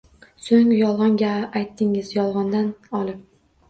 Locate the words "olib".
3.05-3.27